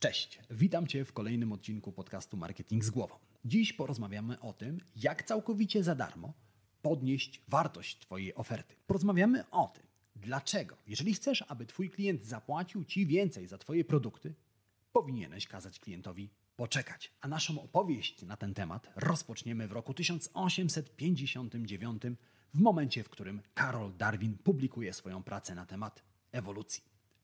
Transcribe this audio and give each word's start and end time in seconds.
Cześć, 0.00 0.40
witam 0.50 0.86
Cię 0.86 1.04
w 1.04 1.12
kolejnym 1.12 1.52
odcinku 1.52 1.92
podcastu 1.92 2.36
Marketing 2.36 2.84
z 2.84 2.90
Głową. 2.90 3.14
Dziś 3.44 3.72
porozmawiamy 3.72 4.40
o 4.40 4.52
tym, 4.52 4.80
jak 4.96 5.22
całkowicie 5.22 5.84
za 5.84 5.94
darmo 5.94 6.32
podnieść 6.82 7.42
wartość 7.48 7.98
Twojej 7.98 8.34
oferty. 8.34 8.74
Porozmawiamy 8.86 9.50
o 9.50 9.68
tym, 9.68 9.82
dlaczego, 10.16 10.76
jeżeli 10.86 11.14
chcesz, 11.14 11.44
aby 11.48 11.66
Twój 11.66 11.90
klient 11.90 12.24
zapłacił 12.24 12.84
Ci 12.84 13.06
więcej 13.06 13.46
za 13.46 13.58
Twoje 13.58 13.84
produkty, 13.84 14.34
powinieneś 14.92 15.46
kazać 15.46 15.80
klientowi 15.80 16.30
poczekać. 16.56 17.12
A 17.20 17.28
naszą 17.28 17.62
opowieść 17.62 18.22
na 18.22 18.36
ten 18.36 18.54
temat 18.54 18.90
rozpoczniemy 18.96 19.68
w 19.68 19.72
roku 19.72 19.94
1859, 19.94 22.02
w 22.54 22.60
momencie, 22.60 23.04
w 23.04 23.08
którym 23.08 23.42
Karol 23.54 23.96
Darwin 23.96 24.38
publikuje 24.38 24.92
swoją 24.92 25.22
pracę 25.22 25.54
na 25.54 25.66
temat 25.66 26.02
ewolucji. 26.32 26.89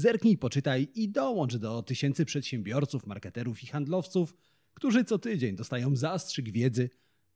Zerknij, 0.00 0.38
poczytaj 0.38 0.88
i 0.94 1.08
dołącz 1.08 1.56
do 1.56 1.82
tysięcy 1.82 2.24
przedsiębiorców, 2.24 3.06
marketerów 3.06 3.62
i 3.62 3.66
handlowców, 3.66 4.36
którzy 4.74 5.04
co 5.04 5.18
tydzień 5.18 5.56
dostają 5.56 5.96
zastrzyk 5.96 6.50
wiedzy, 6.50 6.90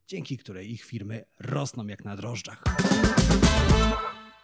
dzięki 0.07 0.39
której 0.39 0.73
ich 0.73 0.85
firmy 0.85 1.25
rosną 1.41 1.87
jak 1.87 2.05
na 2.05 2.17
drożdżach. 2.17 2.65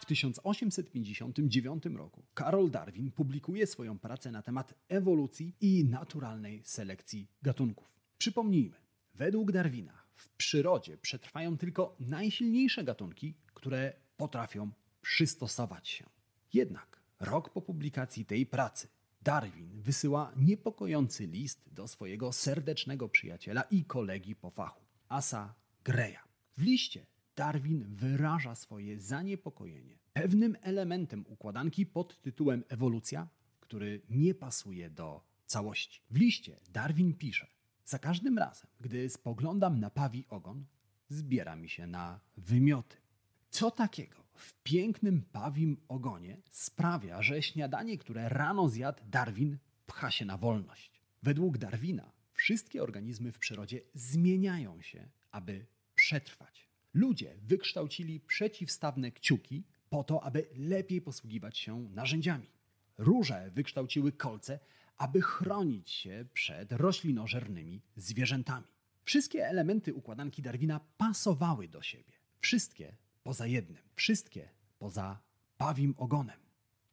W 0.00 0.04
1859 0.06 1.84
roku 1.86 2.22
Karol 2.34 2.70
Darwin 2.70 3.12
publikuje 3.12 3.66
swoją 3.66 3.98
pracę 3.98 4.30
na 4.30 4.42
temat 4.42 4.74
ewolucji 4.88 5.56
i 5.60 5.84
naturalnej 5.84 6.62
selekcji 6.64 7.30
gatunków. 7.42 7.88
Przypomnijmy, 8.18 8.76
według 9.14 9.52
Darwina 9.52 10.02
w 10.16 10.28
przyrodzie 10.28 10.96
przetrwają 10.96 11.58
tylko 11.58 11.96
najsilniejsze 12.00 12.84
gatunki, 12.84 13.34
które 13.54 13.92
potrafią 14.16 14.70
przystosować 15.02 15.88
się. 15.88 16.04
Jednak 16.52 16.97
rok 17.20 17.50
po 17.50 17.62
publikacji 17.62 18.24
tej 18.24 18.46
pracy 18.46 18.88
Darwin 19.22 19.82
wysyła 19.82 20.32
niepokojący 20.36 21.26
list 21.26 21.60
do 21.72 21.88
swojego 21.88 22.32
serdecznego 22.32 23.08
przyjaciela 23.08 23.62
i 23.62 23.84
kolegi 23.84 24.34
po 24.36 24.50
fachu, 24.50 24.84
Asa 25.08 25.54
Greya. 25.84 26.22
W 26.56 26.62
liście 26.62 27.06
Darwin 27.36 27.84
wyraża 27.88 28.54
swoje 28.54 29.00
zaniepokojenie 29.00 29.98
pewnym 30.12 30.56
elementem 30.62 31.24
układanki 31.28 31.86
pod 31.86 32.22
tytułem 32.22 32.64
ewolucja, 32.68 33.28
który 33.60 34.02
nie 34.10 34.34
pasuje 34.34 34.90
do 34.90 35.24
całości. 35.46 36.00
W 36.10 36.16
liście 36.16 36.60
Darwin 36.70 37.14
pisze: 37.14 37.46
Za 37.84 37.98
każdym 37.98 38.38
razem, 38.38 38.70
gdy 38.80 39.10
spoglądam 39.10 39.80
na 39.80 39.90
pawi 39.90 40.24
ogon, 40.28 40.64
zbiera 41.08 41.56
mi 41.56 41.68
się 41.68 41.86
na 41.86 42.20
wymioty. 42.36 42.96
Co 43.50 43.70
takiego 43.70 44.27
w 44.38 44.62
pięknym 44.62 45.22
pawim 45.22 45.76
ogonie 45.88 46.36
sprawia, 46.50 47.22
że 47.22 47.42
śniadanie, 47.42 47.98
które 47.98 48.28
rano 48.28 48.68
zjadł 48.68 49.02
Darwin, 49.06 49.58
pcha 49.86 50.10
się 50.10 50.24
na 50.24 50.38
wolność? 50.38 51.00
Według 51.22 51.58
Darwina 51.58 52.12
wszystkie 52.32 52.82
organizmy 52.82 53.32
w 53.32 53.38
przyrodzie 53.38 53.80
zmieniają 53.94 54.82
się, 54.82 55.08
aby 55.30 55.66
przetrwać. 55.94 56.68
Ludzie 56.94 57.34
wykształcili 57.42 58.20
przeciwstawne 58.20 59.12
kciuki 59.12 59.64
po 59.90 60.04
to, 60.04 60.24
aby 60.24 60.46
lepiej 60.56 61.00
posługiwać 61.00 61.58
się 61.58 61.80
narzędziami. 61.80 62.50
Róże 62.98 63.50
wykształciły 63.54 64.12
kolce, 64.12 64.58
aby 64.96 65.22
chronić 65.22 65.90
się 65.90 66.26
przed 66.32 66.72
roślinożernymi 66.72 67.82
zwierzętami. 67.96 68.66
Wszystkie 69.04 69.46
elementy 69.46 69.94
układanki 69.94 70.42
Darwina 70.42 70.80
pasowały 70.96 71.68
do 71.68 71.82
siebie. 71.82 72.12
Wszystkie 72.40 72.96
poza 73.28 73.46
jednym. 73.46 73.82
Wszystkie 73.94 74.48
poza 74.78 75.18
pawim 75.58 75.94
ogonem. 75.96 76.40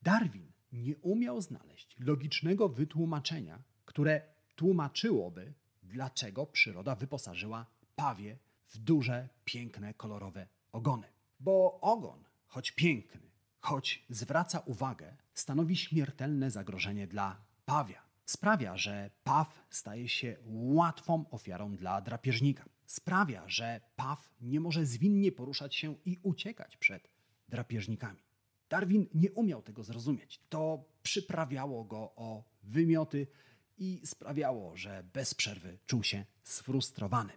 Darwin 0.01 0.51
nie 0.71 0.97
umiał 0.97 1.41
znaleźć 1.41 1.95
logicznego 1.99 2.69
wytłumaczenia, 2.69 3.63
które 3.85 4.21
tłumaczyłoby, 4.55 5.53
dlaczego 5.83 6.45
przyroda 6.45 6.95
wyposażyła 6.95 7.65
pawie 7.95 8.37
w 8.67 8.77
duże, 8.77 9.29
piękne, 9.45 9.93
kolorowe 9.93 10.47
ogony. 10.71 11.07
Bo 11.39 11.79
ogon, 11.81 12.23
choć 12.47 12.71
piękny, 12.71 13.31
choć 13.59 14.05
zwraca 14.09 14.59
uwagę, 14.59 15.15
stanowi 15.33 15.77
śmiertelne 15.77 16.51
zagrożenie 16.51 17.07
dla 17.07 17.41
pawia. 17.65 18.01
Sprawia, 18.25 18.77
że 18.77 19.09
paw 19.23 19.65
staje 19.69 20.09
się 20.09 20.37
łatwą 20.45 21.29
ofiarą 21.29 21.75
dla 21.75 22.01
drapieżnika. 22.01 22.65
Sprawia, 22.85 23.43
że 23.49 23.81
paw 23.95 24.35
nie 24.41 24.59
może 24.59 24.85
zwinnie 24.85 25.31
poruszać 25.31 25.75
się 25.75 25.95
i 26.05 26.19
uciekać 26.23 26.77
przed 26.77 27.09
drapieżnikami. 27.49 28.21
Darwin 28.69 29.07
nie 29.13 29.31
umiał 29.31 29.61
tego 29.61 29.83
zrozumieć. 29.83 30.41
To 30.49 30.85
przyprawiało 31.03 31.83
go 31.83 31.97
o 32.15 32.43
wymioty 32.63 33.27
i 33.77 34.01
sprawiało, 34.05 34.77
że 34.77 35.03
bez 35.13 35.33
przerwy 35.33 35.77
czuł 35.85 36.03
się 36.03 36.25
sfrustrowany. 36.43 37.33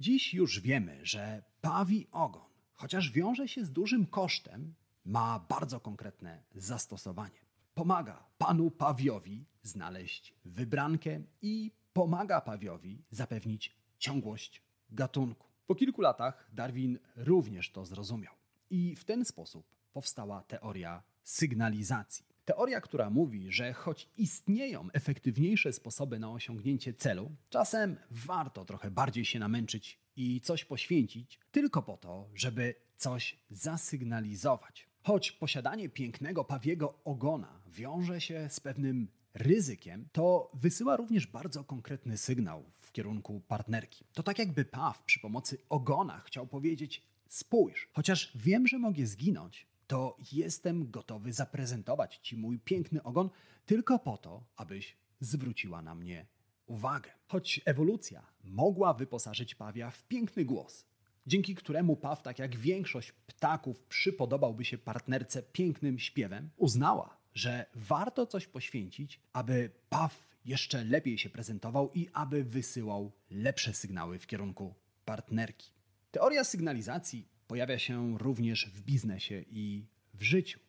Dziś 0.00 0.34
już 0.34 0.60
wiemy, 0.60 1.00
że 1.02 1.42
pawi 1.60 2.08
ogon, 2.12 2.50
chociaż 2.74 3.10
wiąże 3.10 3.48
się 3.48 3.64
z 3.64 3.72
dużym 3.72 4.06
kosztem, 4.06 4.74
ma 5.04 5.46
bardzo 5.48 5.80
konkretne 5.80 6.42
zastosowanie. 6.54 7.40
Pomaga 7.74 8.26
panu 8.38 8.70
pawiowi 8.70 9.46
znaleźć 9.62 10.34
wybrankę 10.44 11.22
i 11.42 11.72
pomaga 11.92 12.40
pawiowi 12.40 13.04
zapewnić 13.10 13.76
ciągłość 13.98 14.62
gatunku. 14.90 15.46
Po 15.66 15.74
kilku 15.74 16.00
latach 16.02 16.50
Darwin 16.52 16.98
również 17.16 17.70
to 17.70 17.84
zrozumiał. 17.84 18.34
I 18.70 18.96
w 18.96 19.04
ten 19.04 19.24
sposób 19.24 19.66
powstała 19.92 20.42
teoria 20.42 21.02
sygnalizacji. 21.22 22.24
Teoria, 22.44 22.80
która 22.80 23.10
mówi, 23.10 23.52
że 23.52 23.72
choć 23.72 24.08
istnieją 24.16 24.88
efektywniejsze 24.92 25.72
sposoby 25.72 26.18
na 26.18 26.30
osiągnięcie 26.30 26.94
celu, 26.94 27.30
czasem 27.50 27.96
warto 28.10 28.64
trochę 28.64 28.90
bardziej 28.90 29.24
się 29.24 29.38
namęczyć 29.38 29.98
i 30.16 30.40
coś 30.40 30.64
poświęcić, 30.64 31.40
tylko 31.50 31.82
po 31.82 31.96
to, 31.96 32.28
żeby 32.34 32.74
coś 32.96 33.36
zasygnalizować. 33.50 34.88
Choć 35.02 35.32
posiadanie 35.32 35.88
pięknego 35.88 36.44
pawiego 36.44 36.98
ogona 37.04 37.60
wiąże 37.66 38.20
się 38.20 38.48
z 38.50 38.60
pewnym 38.60 39.08
ryzykiem, 39.34 40.08
to 40.12 40.50
wysyła 40.54 40.96
również 40.96 41.26
bardzo 41.26 41.64
konkretny 41.64 42.18
sygnał 42.18 42.70
w 42.80 42.92
kierunku 42.92 43.40
partnerki. 43.48 44.04
To 44.12 44.22
tak 44.22 44.38
jakby 44.38 44.64
paw 44.64 45.02
przy 45.02 45.20
pomocy 45.20 45.58
ogona 45.68 46.20
chciał 46.20 46.46
powiedzieć: 46.46 47.02
Spójrz, 47.28 47.88
chociaż 47.92 48.32
wiem, 48.34 48.66
że 48.66 48.78
mogę 48.78 49.06
zginąć, 49.06 49.66
to 49.86 50.16
jestem 50.32 50.90
gotowy 50.90 51.32
zaprezentować 51.32 52.16
Ci 52.16 52.36
mój 52.36 52.58
piękny 52.58 53.02
ogon 53.02 53.30
tylko 53.66 53.98
po 53.98 54.16
to, 54.16 54.44
abyś 54.56 54.96
zwróciła 55.20 55.82
na 55.82 55.94
mnie 55.94 56.26
uwagę. 56.66 57.10
Choć 57.26 57.60
ewolucja 57.64 58.26
mogła 58.44 58.94
wyposażyć 58.94 59.54
pawia 59.54 59.90
w 59.90 60.02
piękny 60.02 60.44
głos, 60.44 60.86
dzięki 61.26 61.54
któremu 61.54 61.96
paw, 61.96 62.22
tak 62.22 62.38
jak 62.38 62.56
większość 62.56 63.12
ptaków, 63.12 63.82
przypodobałby 63.82 64.64
się 64.64 64.78
partnerce 64.78 65.42
pięknym 65.42 65.98
śpiewem, 65.98 66.50
uznała, 66.56 67.16
że 67.34 67.66
warto 67.74 68.26
coś 68.26 68.46
poświęcić, 68.46 69.20
aby 69.32 69.70
paw 69.88 70.28
jeszcze 70.44 70.84
lepiej 70.84 71.18
się 71.18 71.30
prezentował 71.30 71.92
i 71.94 72.08
aby 72.12 72.44
wysyłał 72.44 73.12
lepsze 73.30 73.74
sygnały 73.74 74.18
w 74.18 74.26
kierunku 74.26 74.74
partnerki. 75.04 75.70
Teoria 76.10 76.44
sygnalizacji 76.44 77.28
pojawia 77.46 77.78
się 77.78 78.18
również 78.18 78.66
w 78.66 78.82
biznesie 78.82 79.44
i 79.50 79.86
w 80.14 80.22
życiu. 80.22 80.60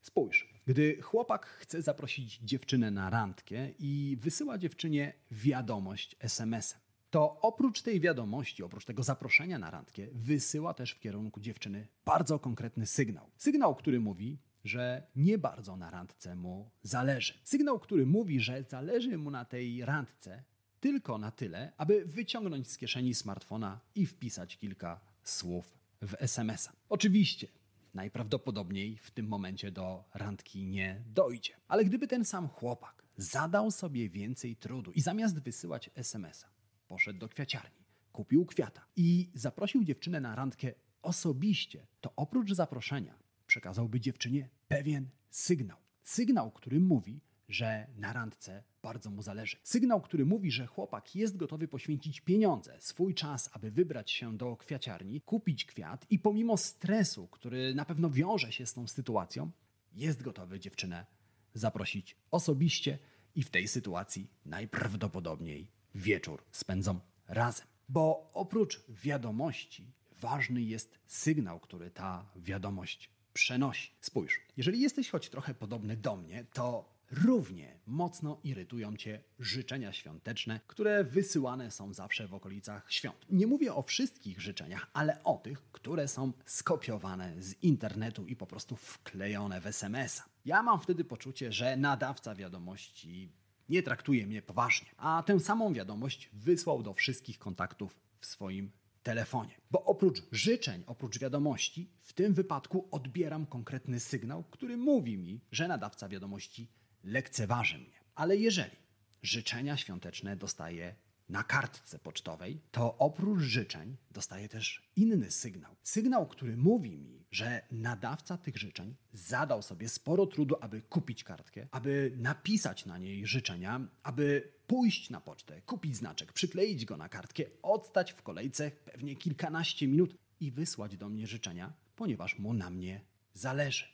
Spójrz, 0.00 0.54
gdy 0.66 1.02
chłopak 1.02 1.46
chce 1.46 1.82
zaprosić 1.82 2.38
dziewczynę 2.38 2.90
na 2.90 3.10
randkę 3.10 3.70
i 3.78 4.16
wysyła 4.20 4.58
dziewczynie 4.58 5.12
wiadomość 5.30 6.16
SMS-em, 6.20 6.80
to 7.10 7.40
oprócz 7.40 7.82
tej 7.82 8.00
wiadomości, 8.00 8.62
oprócz 8.62 8.84
tego 8.84 9.02
zaproszenia 9.02 9.58
na 9.58 9.70
randkę, 9.70 10.02
wysyła 10.12 10.74
też 10.74 10.92
w 10.92 11.00
kierunku 11.00 11.40
dziewczyny 11.40 11.88
bardzo 12.04 12.38
konkretny 12.38 12.86
sygnał. 12.86 13.30
Sygnał, 13.36 13.74
który 13.74 14.00
mówi, 14.00 14.38
że 14.64 15.06
nie 15.16 15.38
bardzo 15.38 15.76
na 15.76 15.90
randce 15.90 16.36
mu 16.36 16.70
zależy. 16.82 17.34
Sygnał, 17.44 17.80
który 17.80 18.06
mówi, 18.06 18.40
że 18.40 18.62
zależy 18.62 19.18
mu 19.18 19.30
na 19.30 19.44
tej 19.44 19.84
randce 19.84 20.44
tylko 20.80 21.18
na 21.18 21.30
tyle, 21.30 21.72
aby 21.76 22.04
wyciągnąć 22.06 22.70
z 22.70 22.78
kieszeni 22.78 23.14
smartfona 23.14 23.80
i 23.94 24.06
wpisać 24.06 24.56
kilka 24.56 25.00
słów 25.22 25.78
w 26.02 26.14
SMS-a. 26.18 26.72
Oczywiście, 26.88 27.48
najprawdopodobniej 27.94 28.96
w 28.96 29.10
tym 29.10 29.26
momencie 29.26 29.70
do 29.70 30.04
randki 30.14 30.66
nie 30.66 31.02
dojdzie. 31.06 31.54
Ale 31.68 31.84
gdyby 31.84 32.08
ten 32.08 32.24
sam 32.24 32.48
chłopak 32.48 33.04
zadał 33.16 33.70
sobie 33.70 34.08
więcej 34.08 34.56
trudu 34.56 34.92
i 34.92 35.00
zamiast 35.00 35.38
wysyłać 35.38 35.90
SMS-a, 35.94 36.48
poszedł 36.88 37.18
do 37.18 37.28
kwiaciarni, 37.28 37.84
kupił 38.12 38.46
kwiata 38.46 38.86
i 38.96 39.30
zaprosił 39.34 39.84
dziewczynę 39.84 40.20
na 40.20 40.34
randkę 40.34 40.72
osobiście, 41.02 41.86
to 42.00 42.12
oprócz 42.16 42.52
zaproszenia 42.52 43.14
przekazałby 43.46 44.00
dziewczynie 44.00 44.48
pewien 44.68 45.08
sygnał. 45.30 45.78
Sygnał, 46.02 46.50
który 46.50 46.80
mówi, 46.80 47.20
że 47.48 47.86
na 47.96 48.12
randce 48.12 48.62
bardzo 48.82 49.10
mu 49.10 49.22
zależy. 49.22 49.56
Sygnał, 49.62 50.00
który 50.00 50.26
mówi, 50.26 50.50
że 50.50 50.66
chłopak 50.66 51.16
jest 51.16 51.36
gotowy 51.36 51.68
poświęcić 51.68 52.20
pieniądze, 52.20 52.76
swój 52.80 53.14
czas, 53.14 53.50
aby 53.52 53.70
wybrać 53.70 54.10
się 54.10 54.36
do 54.36 54.56
kwiaciarni, 54.56 55.20
kupić 55.20 55.64
kwiat 55.64 56.06
i 56.10 56.18
pomimo 56.18 56.56
stresu, 56.56 57.28
który 57.28 57.74
na 57.74 57.84
pewno 57.84 58.10
wiąże 58.10 58.52
się 58.52 58.66
z 58.66 58.74
tą 58.74 58.88
sytuacją, 58.88 59.50
jest 59.92 60.22
gotowy 60.22 60.60
dziewczynę 60.60 61.06
zaprosić 61.54 62.16
osobiście 62.30 62.98
i 63.34 63.42
w 63.42 63.50
tej 63.50 63.68
sytuacji 63.68 64.30
najprawdopodobniej 64.46 65.68
wieczór 65.94 66.44
spędzą 66.52 67.00
razem. 67.28 67.66
Bo 67.88 68.30
oprócz 68.34 68.84
wiadomości 68.88 69.92
ważny 70.20 70.62
jest 70.62 70.98
sygnał, 71.06 71.60
który 71.60 71.90
ta 71.90 72.30
wiadomość 72.36 73.10
przenosi. 73.34 73.90
Spójrz, 74.00 74.40
jeżeli 74.56 74.80
jesteś 74.80 75.10
choć 75.10 75.30
trochę 75.30 75.54
podobny 75.54 75.96
do 75.96 76.16
mnie, 76.16 76.44
to 76.52 76.94
równie 77.10 77.78
mocno 77.86 78.40
irytują 78.44 78.96
cię 78.96 79.20
życzenia 79.38 79.92
świąteczne, 79.92 80.60
które 80.66 81.04
wysyłane 81.04 81.70
są 81.70 81.94
zawsze 81.94 82.28
w 82.28 82.34
okolicach 82.34 82.92
świąt. 82.92 83.26
Nie 83.30 83.46
mówię 83.46 83.74
o 83.74 83.82
wszystkich 83.82 84.40
życzeniach, 84.40 84.90
ale 84.92 85.22
o 85.24 85.34
tych, 85.38 85.62
które 85.72 86.08
są 86.08 86.32
skopiowane 86.46 87.42
z 87.42 87.62
internetu 87.62 88.26
i 88.26 88.36
po 88.36 88.46
prostu 88.46 88.76
wklejone 88.76 89.60
w 89.60 89.66
SMS-a. 89.66 90.24
Ja 90.44 90.62
mam 90.62 90.80
wtedy 90.80 91.04
poczucie, 91.04 91.52
że 91.52 91.76
nadawca 91.76 92.34
wiadomości 92.34 93.32
nie 93.68 93.82
traktuje 93.82 94.26
mnie 94.26 94.42
poważnie, 94.42 94.88
a 94.96 95.22
tę 95.26 95.40
samą 95.40 95.72
wiadomość 95.72 96.30
wysłał 96.32 96.82
do 96.82 96.94
wszystkich 96.94 97.38
kontaktów 97.38 97.96
w 98.20 98.26
swoim 98.26 98.70
telefonie. 99.04 99.60
Bo 99.70 99.84
oprócz 99.84 100.22
życzeń, 100.32 100.84
oprócz 100.86 101.18
wiadomości, 101.18 101.90
w 102.02 102.12
tym 102.12 102.34
wypadku 102.34 102.88
odbieram 102.90 103.46
konkretny 103.46 104.00
sygnał, 104.00 104.44
który 104.44 104.76
mówi 104.76 105.18
mi, 105.18 105.40
że 105.52 105.68
nadawca 105.68 106.08
wiadomości 106.08 106.68
lekceważy 107.04 107.78
mnie. 107.78 108.00
Ale 108.14 108.36
jeżeli 108.36 108.76
życzenia 109.22 109.76
świąteczne 109.76 110.36
dostaję 110.36 110.94
na 111.28 111.42
kartce 111.42 111.98
pocztowej, 111.98 112.60
to 112.70 112.98
oprócz 112.98 113.40
życzeń 113.40 113.96
dostaję 114.10 114.48
też 114.48 114.90
inny 114.96 115.30
sygnał. 115.30 115.76
Sygnał, 115.82 116.26
który 116.26 116.56
mówi 116.56 116.96
mi, 116.96 117.24
że 117.30 117.62
nadawca 117.70 118.38
tych 118.38 118.56
życzeń 118.56 118.96
zadał 119.12 119.62
sobie 119.62 119.88
sporo 119.88 120.26
trudu, 120.26 120.56
aby 120.60 120.82
kupić 120.82 121.24
kartkę, 121.24 121.68
aby 121.70 122.12
napisać 122.16 122.86
na 122.86 122.98
niej 122.98 123.26
życzenia, 123.26 123.80
aby 124.02 124.52
pójść 124.66 125.10
na 125.10 125.20
pocztę, 125.20 125.62
kupić 125.62 125.96
znaczek, 125.96 126.32
przykleić 126.32 126.84
go 126.84 126.96
na 126.96 127.08
kartkę, 127.08 127.44
odstać 127.62 128.12
w 128.12 128.22
kolejce 128.22 128.70
pewnie 128.70 129.16
kilkanaście 129.16 129.86
minut 129.86 130.16
i 130.40 130.50
wysłać 130.50 130.96
do 130.96 131.08
mnie 131.08 131.26
życzenia, 131.26 131.72
ponieważ 131.96 132.38
mu 132.38 132.54
na 132.54 132.70
mnie 132.70 133.00
zależy. 133.34 133.84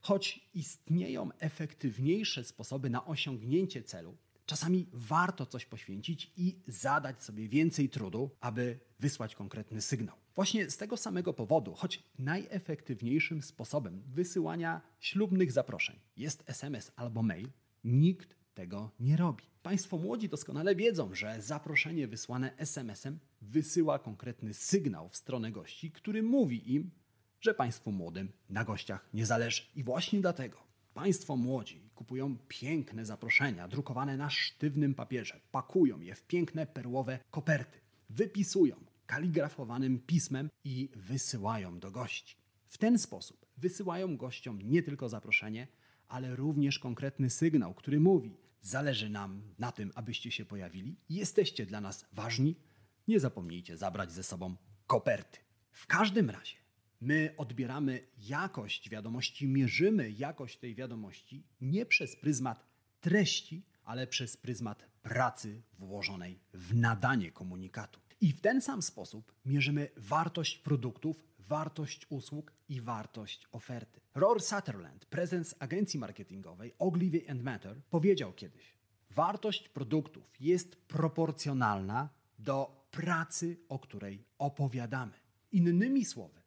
Choć 0.00 0.48
istnieją 0.54 1.30
efektywniejsze 1.38 2.44
sposoby 2.44 2.90
na 2.90 3.06
osiągnięcie 3.06 3.82
celu, 3.82 4.16
czasami 4.46 4.86
warto 4.92 5.46
coś 5.46 5.66
poświęcić 5.66 6.32
i 6.36 6.62
zadać 6.66 7.22
sobie 7.22 7.48
więcej 7.48 7.88
trudu, 7.88 8.30
aby 8.40 8.78
wysłać 9.00 9.34
konkretny 9.34 9.82
sygnał. 9.82 10.16
Właśnie 10.34 10.70
z 10.70 10.76
tego 10.76 10.96
samego 10.96 11.34
powodu, 11.34 11.74
choć 11.74 12.02
najefektywniejszym 12.18 13.42
sposobem 13.42 14.02
wysyłania 14.06 14.80
ślubnych 15.00 15.52
zaproszeń 15.52 15.96
jest 16.16 16.44
SMS 16.46 16.92
albo 16.96 17.22
mail, 17.22 17.48
nikt 17.84 18.36
tego 18.56 18.90
nie 19.00 19.16
robi. 19.16 19.44
Państwo 19.62 19.98
młodzi 19.98 20.28
doskonale 20.28 20.74
wiedzą, 20.74 21.14
że 21.14 21.42
zaproszenie 21.42 22.08
wysłane 22.08 22.56
SMS-em 22.56 23.18
wysyła 23.42 23.98
konkretny 23.98 24.54
sygnał 24.54 25.08
w 25.08 25.16
stronę 25.16 25.52
gości, 25.52 25.90
który 25.90 26.22
mówi 26.22 26.74
im, 26.74 26.90
że 27.40 27.54
państwu 27.54 27.92
młodym 27.92 28.32
na 28.50 28.64
gościach 28.64 29.08
nie 29.14 29.26
zależy. 29.26 29.62
I 29.74 29.82
właśnie 29.82 30.20
dlatego 30.20 30.58
państwo 30.94 31.36
młodzi 31.36 31.90
kupują 31.94 32.36
piękne 32.48 33.06
zaproszenia 33.06 33.68
drukowane 33.68 34.16
na 34.16 34.30
sztywnym 34.30 34.94
papierze, 34.94 35.40
pakują 35.52 36.00
je 36.00 36.14
w 36.14 36.22
piękne 36.22 36.66
perłowe 36.66 37.18
koperty, 37.30 37.78
wypisują 38.10 38.76
kaligrafowanym 39.06 39.98
pismem 39.98 40.50
i 40.64 40.88
wysyłają 40.96 41.78
do 41.78 41.90
gości. 41.90 42.36
W 42.68 42.78
ten 42.78 42.98
sposób 42.98 43.46
wysyłają 43.56 44.16
gościom 44.16 44.62
nie 44.62 44.82
tylko 44.82 45.08
zaproszenie, 45.08 45.66
ale 46.08 46.36
również 46.36 46.78
konkretny 46.78 47.30
sygnał, 47.30 47.74
który 47.74 48.00
mówi: 48.00 48.45
Zależy 48.60 49.10
nam 49.10 49.54
na 49.58 49.72
tym, 49.72 49.92
abyście 49.94 50.30
się 50.30 50.44
pojawili, 50.44 50.96
jesteście 51.08 51.66
dla 51.66 51.80
nas 51.80 52.06
ważni, 52.12 52.56
nie 53.08 53.20
zapomnijcie 53.20 53.76
zabrać 53.76 54.12
ze 54.12 54.22
sobą 54.22 54.56
koperty. 54.86 55.38
W 55.72 55.86
każdym 55.86 56.30
razie, 56.30 56.56
My 57.00 57.34
odbieramy 57.36 58.06
jakość 58.18 58.90
wiadomości, 58.90 59.48
mierzymy 59.48 60.10
jakość 60.10 60.58
tej 60.58 60.74
wiadomości 60.74 61.46
nie 61.60 61.86
przez 61.86 62.16
pryzmat 62.16 62.66
treści, 63.00 63.66
ale 63.84 64.06
przez 64.06 64.36
pryzmat 64.36 64.90
pracy 65.02 65.62
włożonej 65.78 66.40
w 66.52 66.74
nadanie 66.74 67.32
komunikatu. 67.32 68.00
I 68.20 68.32
w 68.32 68.40
ten 68.40 68.60
sam 68.60 68.82
sposób 68.82 69.34
mierzymy 69.44 69.88
wartość 69.96 70.58
produktów, 70.58 71.24
wartość 71.48 72.06
usług 72.10 72.52
i 72.68 72.80
wartość 72.80 73.48
oferty. 73.52 74.00
Rory 74.14 74.40
Sutherland, 74.40 75.04
prezes 75.04 75.54
agencji 75.58 76.00
marketingowej 76.00 76.74
Ogilvy 76.78 77.34
Matter, 77.34 77.82
powiedział 77.90 78.32
kiedyś: 78.32 78.74
Wartość 79.10 79.68
produktów 79.68 80.40
jest 80.40 80.76
proporcjonalna 80.76 82.08
do 82.38 82.86
pracy, 82.90 83.56
o 83.68 83.78
której 83.78 84.24
opowiadamy. 84.38 85.12
Innymi 85.52 86.04
słowy, 86.04 86.40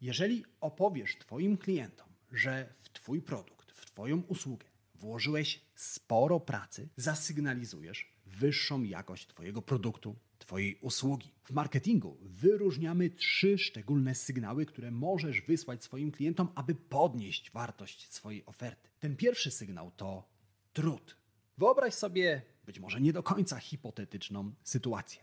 jeżeli 0.00 0.44
opowiesz 0.60 1.18
Twoim 1.18 1.56
klientom, 1.56 2.08
że 2.32 2.74
w 2.80 2.88
Twój 2.88 3.22
produkt, 3.22 3.72
w 3.72 3.86
Twoją 3.86 4.22
usługę 4.28 4.66
włożyłeś 4.94 5.60
sporo 5.74 6.40
pracy, 6.40 6.88
zasygnalizujesz 6.96 8.12
wyższą 8.26 8.82
jakość 8.82 9.26
Twojego 9.26 9.62
produktu, 9.62 10.16
Twojej 10.48 10.78
usługi. 10.80 11.30
W 11.44 11.50
marketingu 11.50 12.18
wyróżniamy 12.20 13.10
trzy 13.10 13.58
szczególne 13.58 14.14
sygnały, 14.14 14.66
które 14.66 14.90
możesz 14.90 15.42
wysłać 15.42 15.84
swoim 15.84 16.12
klientom, 16.12 16.48
aby 16.54 16.74
podnieść 16.74 17.50
wartość 17.50 18.12
swojej 18.12 18.46
oferty. 18.46 18.88
Ten 19.00 19.16
pierwszy 19.16 19.50
sygnał 19.50 19.90
to 19.96 20.28
trud. 20.72 21.16
Wyobraź 21.58 21.94
sobie, 21.94 22.42
być 22.64 22.80
może 22.80 23.00
nie 23.00 23.12
do 23.12 23.22
końca 23.22 23.58
hipotetyczną 23.58 24.52
sytuację. 24.62 25.20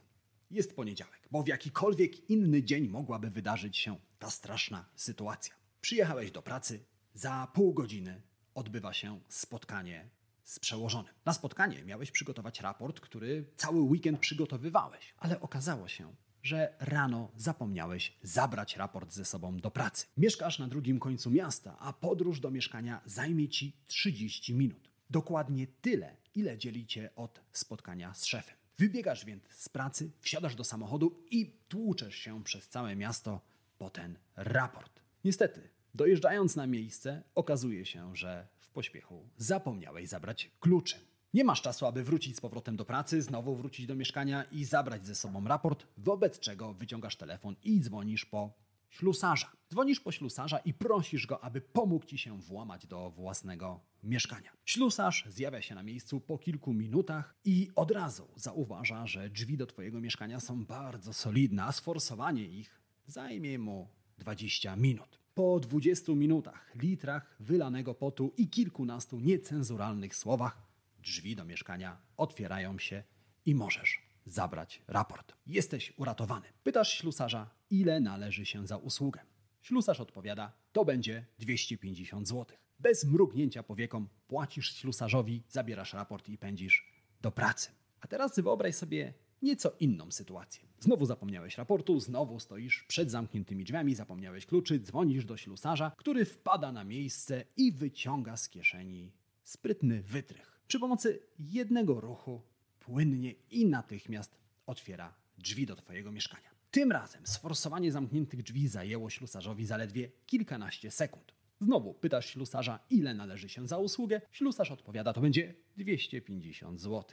Jest 0.51 0.75
poniedziałek, 0.75 1.27
bo 1.31 1.43
w 1.43 1.47
jakikolwiek 1.47 2.29
inny 2.29 2.63
dzień 2.63 2.87
mogłaby 2.87 3.29
wydarzyć 3.29 3.77
się 3.77 3.97
ta 4.19 4.29
straszna 4.29 4.89
sytuacja. 4.95 5.53
Przyjechałeś 5.81 6.31
do 6.31 6.41
pracy, 6.41 6.85
za 7.13 7.47
pół 7.53 7.73
godziny 7.73 8.21
odbywa 8.55 8.93
się 8.93 9.19
spotkanie 9.29 10.09
z 10.45 10.59
przełożonym. 10.59 11.13
Na 11.25 11.33
spotkanie 11.33 11.83
miałeś 11.83 12.11
przygotować 12.11 12.61
raport, 12.61 12.99
który 12.99 13.45
cały 13.55 13.81
weekend 13.81 14.19
przygotowywałeś, 14.19 15.13
ale 15.17 15.39
okazało 15.41 15.87
się, 15.87 16.15
że 16.43 16.73
rano 16.79 17.31
zapomniałeś 17.37 18.17
zabrać 18.23 18.77
raport 18.77 19.11
ze 19.11 19.25
sobą 19.25 19.57
do 19.57 19.71
pracy. 19.71 20.05
Mieszkasz 20.17 20.59
na 20.59 20.67
drugim 20.67 20.99
końcu 20.99 21.31
miasta, 21.31 21.77
a 21.79 21.93
podróż 21.93 22.39
do 22.39 22.51
mieszkania 22.51 23.01
zajmie 23.05 23.49
ci 23.49 23.77
30 23.87 24.53
minut. 24.53 24.89
Dokładnie 25.09 25.67
tyle, 25.67 26.17
ile 26.35 26.57
dzieli 26.57 26.87
cię 26.87 27.09
od 27.15 27.41
spotkania 27.51 28.13
z 28.13 28.25
szefem. 28.25 28.55
Wybiegasz 28.77 29.25
więc 29.25 29.43
z 29.49 29.69
pracy, 29.69 30.11
wsiadasz 30.19 30.55
do 30.55 30.63
samochodu 30.63 31.23
i 31.31 31.51
tłuczesz 31.67 32.15
się 32.15 32.43
przez 32.43 32.69
całe 32.69 32.95
miasto 32.95 33.41
po 33.77 33.89
ten 33.89 34.17
raport. 34.35 35.01
Niestety, 35.23 35.69
dojeżdżając 35.95 36.55
na 36.55 36.67
miejsce, 36.67 37.23
okazuje 37.35 37.85
się, 37.85 38.15
że 38.15 38.47
w 38.59 38.69
pośpiechu 38.69 39.29
zapomniałeś 39.37 40.09
zabrać 40.09 40.51
kluczy. 40.59 40.95
Nie 41.33 41.43
masz 41.43 41.61
czasu, 41.61 41.85
aby 41.85 42.03
wrócić 42.03 42.37
z 42.37 42.41
powrotem 42.41 42.75
do 42.75 42.85
pracy, 42.85 43.21
znowu 43.21 43.55
wrócić 43.55 43.85
do 43.85 43.95
mieszkania 43.95 44.43
i 44.43 44.65
zabrać 44.65 45.05
ze 45.05 45.15
sobą 45.15 45.47
raport, 45.47 45.87
wobec 45.97 46.39
czego 46.39 46.73
wyciągasz 46.73 47.15
telefon 47.15 47.55
i 47.63 47.81
dzwonisz 47.81 48.25
po 48.25 48.53
ślusarza. 48.89 49.51
Dzwonisz 49.69 49.99
po 49.99 50.11
ślusarza 50.11 50.57
i 50.57 50.73
prosisz 50.73 51.27
go, 51.27 51.43
aby 51.43 51.61
pomógł 51.61 52.05
ci 52.05 52.17
się 52.17 52.39
włamać 52.39 52.87
do 52.87 53.09
własnego 53.09 53.79
mieszkania. 54.03 54.51
Ślusarz 54.65 55.25
zjawia 55.29 55.61
się 55.61 55.75
na 55.75 55.83
miejscu 55.83 56.19
po 56.19 56.37
kilku 56.37 56.73
minutach 56.73 57.35
i 57.45 57.69
od 57.75 57.91
razu 57.91 58.27
zauważa, 58.35 59.07
że 59.07 59.29
drzwi 59.29 59.57
do 59.57 59.65
twojego 59.65 60.01
mieszkania 60.01 60.39
są 60.39 60.65
bardzo 60.65 61.13
solidne, 61.13 61.63
a 61.63 61.71
sforsowanie 61.71 62.43
ich 62.43 62.81
zajmie 63.07 63.59
mu 63.59 63.87
20 64.17 64.75
minut. 64.75 65.24
Po 65.35 65.59
20 65.59 66.11
minutach, 66.15 66.75
litrach 66.75 67.35
wylanego 67.39 67.93
potu 67.93 68.33
i 68.37 68.49
kilkunastu 68.49 69.19
niecenzuralnych 69.19 70.15
słowach, 70.15 70.61
drzwi 70.99 71.35
do 71.35 71.45
mieszkania 71.45 71.97
otwierają 72.17 72.79
się 72.79 73.03
i 73.45 73.55
możesz 73.55 74.01
zabrać 74.25 74.81
raport. 74.87 75.33
Jesteś 75.47 75.93
uratowany. 75.97 76.45
Pytasz 76.63 76.97
ślusarza, 76.97 77.49
ile 77.69 77.99
należy 77.99 78.45
się 78.45 78.67
za 78.67 78.77
usługę. 78.77 79.19
Ślusarz 79.61 79.99
odpowiada, 79.99 80.51
to 80.71 80.85
będzie 80.85 81.25
250 81.39 82.27
zł. 82.27 82.57
Bez 82.79 83.05
mrugnięcia 83.05 83.63
powieką 83.63 84.07
płacisz 84.27 84.75
ślusarzowi, 84.75 85.43
zabierasz 85.49 85.93
raport 85.93 86.29
i 86.29 86.37
pędzisz 86.37 86.91
do 87.21 87.31
pracy. 87.31 87.69
A 88.01 88.07
teraz 88.07 88.39
wyobraź 88.39 88.75
sobie 88.75 89.13
nieco 89.45 89.75
inną 89.79 90.11
sytuację. 90.11 90.63
Znowu 90.79 91.05
zapomniałeś 91.05 91.57
raportu, 91.57 91.99
znowu 91.99 92.39
stoisz 92.39 92.83
przed 92.87 93.11
zamkniętymi 93.11 93.63
drzwiami, 93.63 93.95
zapomniałeś 93.95 94.45
kluczy, 94.45 94.79
dzwonisz 94.79 95.25
do 95.25 95.37
ślusarza, 95.37 95.91
który 95.97 96.25
wpada 96.25 96.71
na 96.71 96.83
miejsce 96.83 97.43
i 97.57 97.71
wyciąga 97.71 98.37
z 98.37 98.49
kieszeni 98.49 99.11
sprytny 99.43 100.01
wytrych. 100.01 100.61
Przy 100.67 100.79
pomocy 100.79 101.19
jednego 101.39 102.01
ruchu 102.01 102.41
płynnie 102.79 103.31
i 103.51 103.65
natychmiast 103.65 104.35
otwiera 104.65 105.13
drzwi 105.37 105.65
do 105.65 105.75
Twojego 105.75 106.11
mieszkania. 106.11 106.49
Tym 106.71 106.91
razem 106.91 107.27
sforsowanie 107.27 107.91
zamkniętych 107.91 108.43
drzwi 108.43 108.67
zajęło 108.67 109.09
ślusarzowi 109.09 109.65
zaledwie 109.65 110.11
kilkanaście 110.25 110.91
sekund. 110.91 111.35
Znowu 111.61 111.93
pytasz 111.93 112.29
ślusarza, 112.29 112.79
ile 112.89 113.13
należy 113.13 113.49
się 113.49 113.67
za 113.67 113.77
usługę. 113.77 114.21
Ślusarz 114.31 114.71
odpowiada, 114.71 115.13
to 115.13 115.21
będzie 115.21 115.53
250 115.77 116.81
zł. 116.81 117.03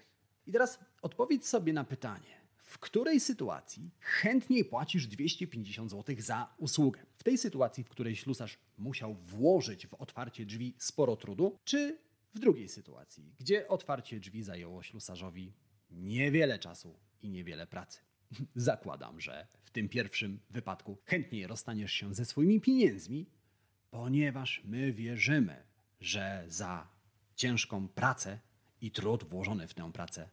I 0.46 0.52
teraz 0.52 0.78
odpowiedz 1.02 1.49
sobie 1.49 1.72
na 1.72 1.84
pytanie, 1.84 2.42
w 2.56 2.78
której 2.78 3.20
sytuacji 3.20 3.90
chętniej 4.00 4.64
płacisz 4.64 5.06
250 5.06 5.90
zł 5.90 6.16
za 6.18 6.54
usługę? 6.58 7.00
W 7.16 7.22
tej 7.22 7.38
sytuacji, 7.38 7.84
w 7.84 7.88
której 7.88 8.16
ślusarz 8.16 8.58
musiał 8.78 9.14
włożyć 9.14 9.87
w 9.87 9.94
otwarcie 9.94 10.46
drzwi 10.46 10.75
sporo 10.78 11.16
trudu, 11.16 11.58
czy 11.64 11.99
w 12.34 12.38
drugiej 12.38 12.68
sytuacji, 12.68 13.34
gdzie 13.38 13.68
otwarcie 13.68 14.20
drzwi 14.20 14.42
zajęło 14.42 14.82
ślusarzowi 14.82 15.52
niewiele 15.90 16.58
czasu 16.58 16.94
i 17.22 17.30
niewiele 17.30 17.66
pracy? 17.66 18.00
Zakładam, 18.54 19.20
że 19.20 19.46
w 19.64 19.70
tym 19.70 19.88
pierwszym 19.88 20.40
wypadku 20.50 20.99
chętniej 21.04 21.46
rozstaniesz 21.46 21.92
się 21.92 22.14
ze 22.14 22.25
swoimi 22.25 22.61
pieniędzmi, 22.61 23.26
ponieważ 23.90 24.62
my 24.64 24.92
wierzymy, 24.92 25.64
że 26.00 26.44
za 26.49 26.88
ciężką 27.34 27.88
pracę 27.88 28.38
i 28.82 28.90
trud 28.90 29.24
włożony 29.24 29.68
w 29.68 29.74
tę 29.74 29.92
pracę 29.92 30.28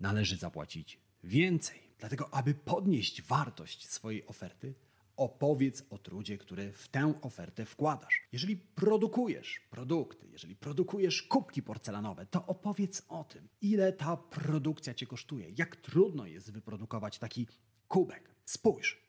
należy 0.00 0.36
zapłacić 0.36 1.00
więcej. 1.24 1.80
Dlatego, 1.98 2.34
aby 2.34 2.54
podnieść 2.54 3.22
wartość 3.22 3.88
swojej 3.88 4.26
oferty, 4.26 4.74
opowiedz 5.16 5.84
o 5.90 5.98
trudzie, 5.98 6.38
który 6.38 6.72
w 6.72 6.88
tę 6.88 7.14
ofertę 7.22 7.64
wkładasz. 7.64 8.28
Jeżeli 8.32 8.56
produkujesz 8.56 9.60
produkty, 9.70 10.28
jeżeli 10.32 10.56
produkujesz 10.56 11.22
kubki 11.22 11.62
porcelanowe, 11.62 12.26
to 12.26 12.46
opowiedz 12.46 13.02
o 13.08 13.24
tym, 13.24 13.48
ile 13.60 13.92
ta 13.92 14.16
produkcja 14.16 14.94
cię 14.94 15.06
kosztuje, 15.06 15.50
jak 15.58 15.76
trudno 15.76 16.26
jest 16.26 16.52
wyprodukować 16.52 17.18
taki 17.18 17.46
kubek. 17.88 18.34
Spójrz, 18.44 19.02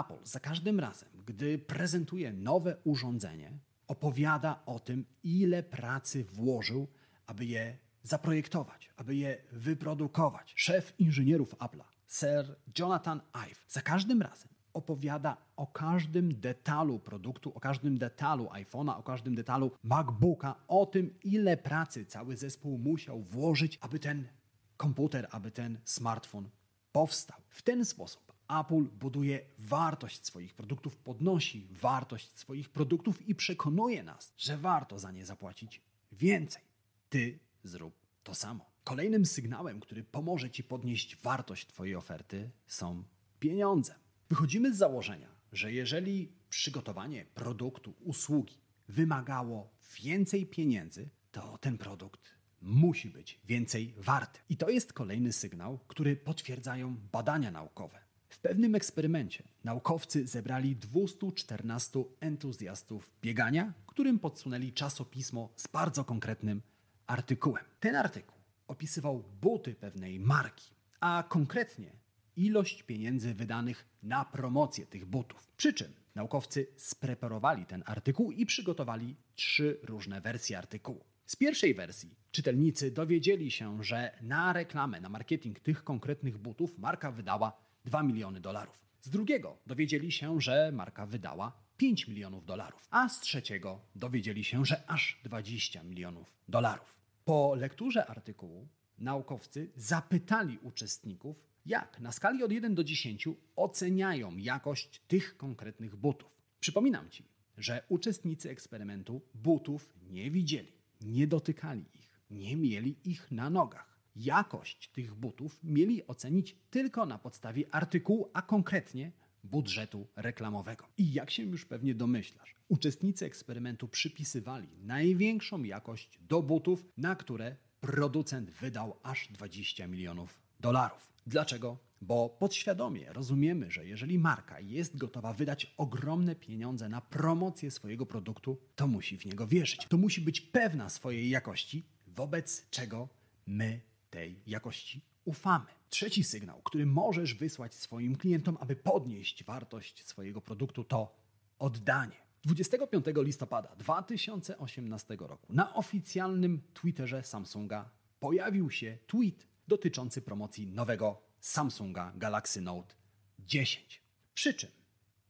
Apple 0.00 0.24
za 0.24 0.40
każdym 0.40 0.80
razem, 0.80 1.08
gdy 1.26 1.58
prezentuje 1.58 2.32
nowe 2.32 2.76
urządzenie, 2.84 3.58
opowiada 3.86 4.62
o 4.66 4.80
tym, 4.80 5.06
ile 5.22 5.62
pracy 5.62 6.24
włożył, 6.24 6.88
aby 7.26 7.44
je 7.44 7.78
zaprojektować, 8.02 8.90
aby 8.96 9.16
je 9.16 9.38
wyprodukować. 9.52 10.52
Szef 10.56 10.94
inżynierów 10.98 11.54
Apple'a, 11.54 11.84
Sir 12.06 12.56
Jonathan 12.78 13.20
Ive, 13.32 13.64
za 13.68 13.82
każdym 13.82 14.22
razem 14.22 14.48
opowiada 14.72 15.36
o 15.56 15.66
każdym 15.66 16.40
detalu 16.40 16.98
produktu, 16.98 17.52
o 17.54 17.60
każdym 17.60 17.98
detalu 17.98 18.44
iPhone'a, 18.44 18.98
o 18.98 19.02
każdym 19.02 19.34
detalu 19.34 19.70
MacBooka, 19.82 20.54
o 20.68 20.86
tym, 20.86 21.14
ile 21.24 21.56
pracy 21.56 22.06
cały 22.06 22.36
zespół 22.36 22.78
musiał 22.78 23.22
włożyć, 23.22 23.78
aby 23.80 23.98
ten 23.98 24.28
komputer, 24.76 25.28
aby 25.30 25.50
ten 25.50 25.78
smartfon 25.84 26.50
powstał. 26.92 27.38
W 27.48 27.62
ten 27.62 27.84
sposób 27.84 28.32
Apple 28.60 28.84
buduje 28.84 29.40
wartość 29.58 30.26
swoich 30.26 30.54
produktów, 30.54 30.96
podnosi 30.96 31.66
wartość 31.70 32.38
swoich 32.38 32.68
produktów 32.68 33.28
i 33.28 33.34
przekonuje 33.34 34.02
nas, 34.02 34.32
że 34.38 34.56
warto 34.56 34.98
za 34.98 35.10
nie 35.12 35.26
zapłacić 35.26 35.80
więcej. 36.12 36.62
Ty 37.08 37.38
zrób 37.64 37.94
to 38.22 38.34
samo. 38.34 38.70
Kolejnym 38.84 39.26
sygnałem, 39.26 39.80
który 39.80 40.02
pomoże 40.02 40.50
Ci 40.50 40.64
podnieść 40.64 41.16
wartość 41.16 41.66
Twojej 41.66 41.94
oferty, 41.94 42.50
są 42.66 43.04
pieniądze. 43.40 43.94
Wychodzimy 44.28 44.74
z 44.74 44.78
założenia, 44.78 45.28
że 45.52 45.72
jeżeli 45.72 46.32
przygotowanie 46.48 47.24
produktu, 47.34 47.94
usługi 48.00 48.58
wymagało 48.88 49.70
więcej 50.02 50.46
pieniędzy, 50.46 51.08
to 51.32 51.58
ten 51.58 51.78
produkt 51.78 52.20
musi 52.62 53.10
być 53.10 53.40
więcej 53.44 53.94
warty. 53.96 54.40
I 54.48 54.56
to 54.56 54.70
jest 54.70 54.92
kolejny 54.92 55.32
sygnał, 55.32 55.78
który 55.88 56.16
potwierdzają 56.16 56.96
badania 57.12 57.50
naukowe. 57.50 57.98
W 58.28 58.38
pewnym 58.38 58.74
eksperymencie 58.74 59.44
naukowcy 59.64 60.26
zebrali 60.26 60.76
214 60.76 62.04
entuzjastów 62.20 63.10
biegania, 63.22 63.72
którym 63.86 64.18
podsunęli 64.18 64.72
czasopismo 64.72 65.52
z 65.56 65.66
bardzo 65.66 66.04
konkretnym 66.04 66.62
artykułem. 67.10 67.64
Ten 67.80 67.96
artykuł 67.96 68.38
opisywał 68.68 69.24
buty 69.40 69.74
pewnej 69.74 70.20
marki, 70.20 70.70
a 71.00 71.24
konkretnie 71.28 71.92
ilość 72.36 72.82
pieniędzy 72.82 73.34
wydanych 73.34 73.88
na 74.02 74.24
promocję 74.24 74.86
tych 74.86 75.06
butów. 75.06 75.52
Przy 75.56 75.72
czym 75.72 75.92
naukowcy 76.14 76.66
spreparowali 76.76 77.66
ten 77.66 77.82
artykuł 77.86 78.32
i 78.32 78.46
przygotowali 78.46 79.16
trzy 79.34 79.80
różne 79.82 80.20
wersje 80.20 80.58
artykułu. 80.58 81.04
Z 81.26 81.36
pierwszej 81.36 81.74
wersji 81.74 82.14
czytelnicy 82.30 82.90
dowiedzieli 82.90 83.50
się, 83.50 83.84
że 83.84 84.18
na 84.22 84.52
reklamę, 84.52 85.00
na 85.00 85.08
marketing 85.08 85.60
tych 85.60 85.84
konkretnych 85.84 86.38
butów 86.38 86.78
marka 86.78 87.12
wydała 87.12 87.52
2 87.84 88.02
miliony 88.02 88.40
dolarów. 88.40 88.78
Z 89.00 89.10
drugiego 89.10 89.58
dowiedzieli 89.66 90.12
się, 90.12 90.40
że 90.40 90.72
marka 90.72 91.06
wydała 91.06 91.52
5 91.76 92.08
milionów 92.08 92.46
dolarów, 92.46 92.88
a 92.90 93.08
z 93.08 93.20
trzeciego 93.20 93.80
dowiedzieli 93.94 94.44
się, 94.44 94.64
że 94.64 94.82
aż 94.86 95.20
20 95.24 95.82
milionów 95.82 96.32
dolarów. 96.48 96.99
Po 97.30 97.54
lekturze 97.54 98.06
artykułu 98.06 98.68
naukowcy 98.98 99.70
zapytali 99.76 100.58
uczestników, 100.62 101.44
jak 101.66 102.00
na 102.00 102.12
skali 102.12 102.42
od 102.42 102.52
1 102.52 102.74
do 102.74 102.84
10 102.84 103.28
oceniają 103.56 104.36
jakość 104.36 105.02
tych 105.08 105.36
konkretnych 105.36 105.96
butów. 105.96 106.30
Przypominam 106.60 107.10
Ci, 107.10 107.24
że 107.58 107.82
uczestnicy 107.88 108.50
eksperymentu 108.50 109.20
butów 109.34 109.94
nie 110.10 110.30
widzieli, 110.30 110.72
nie 111.00 111.26
dotykali 111.26 111.84
ich, 111.94 112.20
nie 112.30 112.56
mieli 112.56 112.96
ich 113.04 113.30
na 113.30 113.50
nogach. 113.50 114.00
Jakość 114.16 114.88
tych 114.88 115.14
butów 115.14 115.60
mieli 115.62 116.06
ocenić 116.06 116.56
tylko 116.70 117.06
na 117.06 117.18
podstawie 117.18 117.74
artykułu, 117.74 118.30
a 118.32 118.42
konkretnie 118.42 119.12
budżetu 119.44 120.06
reklamowego. 120.16 120.88
I 120.98 121.12
jak 121.12 121.30
się 121.30 121.42
już 121.42 121.66
pewnie 121.66 121.94
domyślasz, 121.94 122.54
uczestnicy 122.68 123.26
eksperymentu 123.26 123.88
przypisywali 123.88 124.68
największą 124.82 125.62
jakość 125.62 126.18
do 126.28 126.42
butów, 126.42 126.86
na 126.96 127.16
które 127.16 127.56
producent 127.80 128.50
wydał 128.50 128.96
aż 129.02 129.28
20 129.28 129.86
milionów 129.86 130.42
dolarów. 130.60 131.12
Dlaczego? 131.26 131.78
Bo 132.02 132.28
podświadomie 132.28 133.12
rozumiemy, 133.12 133.70
że 133.70 133.86
jeżeli 133.86 134.18
marka 134.18 134.60
jest 134.60 134.96
gotowa 134.96 135.32
wydać 135.32 135.74
ogromne 135.76 136.34
pieniądze 136.34 136.88
na 136.88 137.00
promocję 137.00 137.70
swojego 137.70 138.06
produktu, 138.06 138.58
to 138.76 138.86
musi 138.86 139.18
w 139.18 139.26
niego 139.26 139.46
wierzyć. 139.46 139.86
To 139.88 139.98
musi 139.98 140.20
być 140.20 140.40
pewna 140.40 140.88
swojej 140.88 141.30
jakości, 141.30 141.84
wobec 142.06 142.70
czego 142.70 143.08
my 143.46 143.80
tej 144.10 144.40
jakości 144.46 145.00
ufamy. 145.30 145.66
Trzeci 145.90 146.24
sygnał, 146.24 146.62
który 146.62 146.86
możesz 146.86 147.34
wysłać 147.34 147.74
swoim 147.74 148.16
klientom, 148.16 148.56
aby 148.60 148.76
podnieść 148.76 149.44
wartość 149.44 150.06
swojego 150.06 150.40
produktu, 150.40 150.84
to 150.84 151.16
oddanie. 151.58 152.16
25 152.44 153.06
listopada 153.16 153.76
2018 153.76 155.16
roku 155.20 155.52
na 155.52 155.74
oficjalnym 155.74 156.62
Twitterze 156.74 157.22
Samsunga 157.22 157.90
pojawił 158.20 158.70
się 158.70 158.98
tweet 159.06 159.46
dotyczący 159.68 160.22
promocji 160.22 160.66
nowego 160.66 161.22
Samsunga 161.40 162.12
Galaxy 162.16 162.60
Note 162.60 162.94
10. 163.38 164.02
Przy 164.34 164.54
czym 164.54 164.70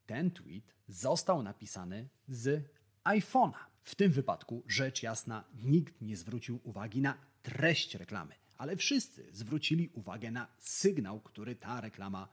ten 0.07 0.31
tweet 0.31 0.75
został 0.89 1.43
napisany 1.43 2.09
z 2.29 2.65
iPhone'a. 3.05 3.59
W 3.83 3.95
tym 3.95 4.13
wypadku, 4.13 4.63
rzecz 4.67 5.03
jasna, 5.03 5.45
nikt 5.63 6.01
nie 6.01 6.17
zwrócił 6.17 6.61
uwagi 6.65 7.01
na 7.01 7.15
treść 7.43 7.95
reklamy, 7.95 8.35
ale 8.61 8.77
wszyscy 8.77 9.27
zwrócili 9.33 9.89
uwagę 9.89 10.31
na 10.31 10.49
sygnał, 10.59 11.21
który 11.21 11.57
ta 11.57 11.81
reklama 11.81 12.29